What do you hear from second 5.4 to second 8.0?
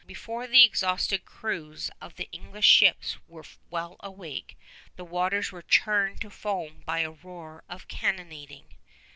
were churned to foam by a roar of